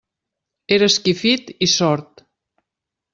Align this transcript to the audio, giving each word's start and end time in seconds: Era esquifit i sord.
Era 0.77 0.87
esquifit 0.93 1.51
i 1.67 1.69
sord. 1.75 2.25